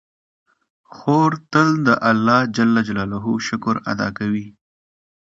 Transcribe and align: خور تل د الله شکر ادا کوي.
خور 0.95 1.31
تل 1.51 1.69
د 1.85 1.87
الله 2.09 2.41
شکر 3.47 3.75
ادا 3.91 4.07
کوي. 4.17 4.45